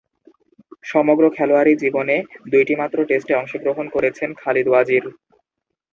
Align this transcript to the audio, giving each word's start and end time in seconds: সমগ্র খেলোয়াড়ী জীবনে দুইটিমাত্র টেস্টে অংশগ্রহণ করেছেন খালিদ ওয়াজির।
সমগ্র 0.83 1.23
খেলোয়াড়ী 1.35 1.73
জীবনে 1.83 2.15
দুইটিমাত্র 2.51 2.97
টেস্টে 3.09 3.33
অংশগ্রহণ 3.35 3.85
করেছেন 3.95 4.29
খালিদ 4.41 4.67
ওয়াজির। 4.69 5.05